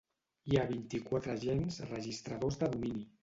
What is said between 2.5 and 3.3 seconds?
de domini.